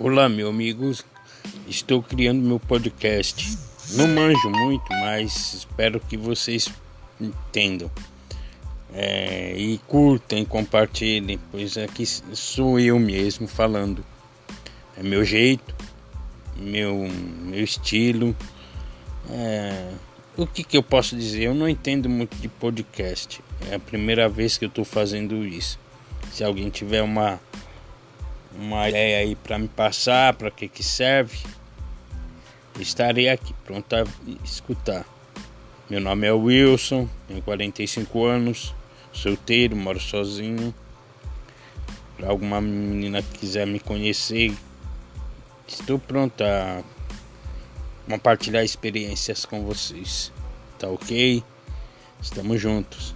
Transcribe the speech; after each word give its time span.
Olá, 0.00 0.28
meu 0.28 0.48
amigo. 0.48 0.92
Estou 1.66 2.00
criando 2.00 2.40
meu 2.40 2.60
podcast. 2.60 3.58
Não 3.94 4.06
manjo 4.06 4.48
muito, 4.48 4.84
mas 4.90 5.54
espero 5.54 5.98
que 5.98 6.16
vocês 6.16 6.72
entendam. 7.20 7.90
É, 8.94 9.54
e 9.56 9.76
curtam, 9.88 10.44
compartilhem, 10.44 11.40
pois 11.50 11.76
aqui 11.76 12.06
sou 12.06 12.78
eu 12.78 12.96
mesmo 13.00 13.48
falando. 13.48 14.04
É 14.96 15.02
meu 15.02 15.24
jeito, 15.24 15.74
meu, 16.56 17.10
meu 17.42 17.64
estilo. 17.64 18.36
É, 19.28 19.90
o 20.36 20.46
que, 20.46 20.62
que 20.62 20.76
eu 20.76 20.82
posso 20.82 21.16
dizer? 21.16 21.46
Eu 21.46 21.54
não 21.56 21.68
entendo 21.68 22.08
muito 22.08 22.36
de 22.36 22.46
podcast. 22.46 23.40
É 23.68 23.74
a 23.74 23.80
primeira 23.80 24.28
vez 24.28 24.56
que 24.56 24.64
eu 24.64 24.68
estou 24.68 24.84
fazendo 24.84 25.44
isso. 25.44 25.76
Se 26.30 26.44
alguém 26.44 26.70
tiver 26.70 27.02
uma 27.02 27.40
uma 28.52 28.88
ideia 28.88 29.18
aí 29.18 29.36
para 29.36 29.58
me 29.58 29.68
passar, 29.68 30.34
para 30.34 30.50
que 30.50 30.68
que 30.68 30.82
serve, 30.82 31.38
estarei 32.78 33.28
aqui 33.28 33.54
pronto 33.64 33.94
a 33.94 34.04
escutar. 34.44 35.04
Meu 35.88 36.00
nome 36.00 36.26
é 36.26 36.32
Wilson, 36.32 37.08
tenho 37.26 37.42
45 37.42 38.24
anos, 38.24 38.74
solteiro, 39.12 39.74
moro 39.74 40.00
sozinho. 40.00 40.74
Para 42.16 42.28
alguma 42.28 42.60
menina 42.60 43.22
que 43.22 43.38
quiser 43.38 43.66
me 43.66 43.78
conhecer, 43.78 44.52
estou 45.66 45.98
pronto 45.98 46.42
a 46.42 46.82
compartilhar 48.08 48.64
experiências 48.64 49.44
com 49.44 49.64
vocês. 49.64 50.32
Tá 50.78 50.88
ok? 50.88 51.42
Estamos 52.20 52.60
juntos. 52.60 53.14